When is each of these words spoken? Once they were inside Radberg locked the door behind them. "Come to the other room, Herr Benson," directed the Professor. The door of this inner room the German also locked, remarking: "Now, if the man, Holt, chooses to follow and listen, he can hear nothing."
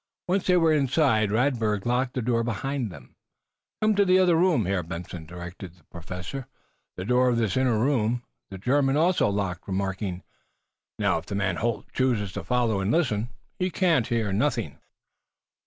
Once 0.27 0.47
they 0.47 0.57
were 0.57 0.73
inside 0.73 1.29
Radberg 1.31 1.85
locked 1.85 2.15
the 2.15 2.23
door 2.23 2.43
behind 2.43 2.91
them. 2.91 3.15
"Come 3.83 3.93
to 3.93 4.03
the 4.03 4.17
other 4.17 4.35
room, 4.35 4.65
Herr 4.65 4.81
Benson," 4.81 5.27
directed 5.27 5.75
the 5.75 5.83
Professor. 5.83 6.47
The 6.97 7.05
door 7.05 7.29
of 7.29 7.37
this 7.37 7.55
inner 7.55 7.77
room 7.77 8.23
the 8.49 8.57
German 8.57 8.97
also 8.97 9.29
locked, 9.29 9.67
remarking: 9.67 10.23
"Now, 10.97 11.19
if 11.19 11.27
the 11.27 11.35
man, 11.35 11.57
Holt, 11.57 11.85
chooses 11.93 12.31
to 12.33 12.43
follow 12.43 12.79
and 12.79 12.89
listen, 12.89 13.29
he 13.59 13.69
can 13.69 14.03
hear 14.03 14.33
nothing." 14.33 14.79